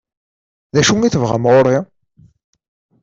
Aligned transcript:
D 0.73 0.75
acu 0.79 0.95
i 1.01 1.09
tebɣam 1.13 1.45
ɣur-i? 1.51 1.77